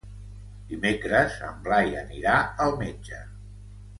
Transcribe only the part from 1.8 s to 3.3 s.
anirà al metge.